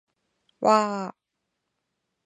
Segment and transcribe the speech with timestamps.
[0.61, 1.15] わー